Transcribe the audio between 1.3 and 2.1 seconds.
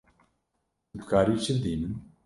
çi bidî min?